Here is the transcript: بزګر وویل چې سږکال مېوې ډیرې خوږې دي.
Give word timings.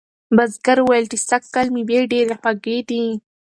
بزګر 0.35 0.77
وویل 0.81 1.05
چې 1.11 1.17
سږکال 1.29 1.67
مېوې 1.75 1.99
ډیرې 2.11 2.35
خوږې 2.39 2.77
دي. 2.89 3.03